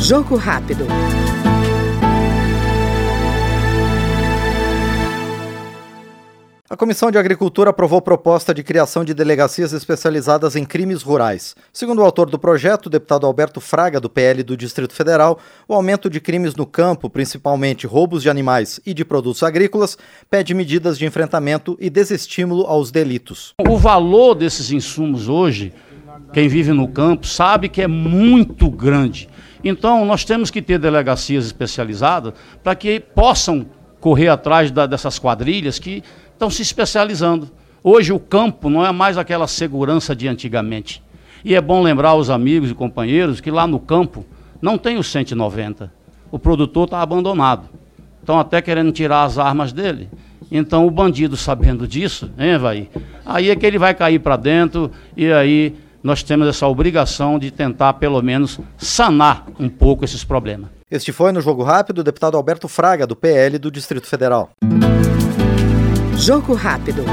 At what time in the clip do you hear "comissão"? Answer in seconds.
6.76-7.10